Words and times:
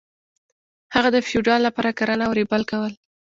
هغه 0.95 1.09
د 1.15 1.17
فیوډال 1.27 1.61
لپاره 1.67 1.91
کرنه 1.99 2.23
او 2.27 2.33
ریبل 2.39 2.61
کول. 2.71 2.93